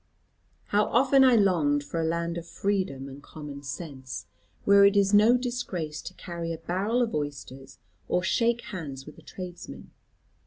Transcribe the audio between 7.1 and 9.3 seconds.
oysters, or shake hands with a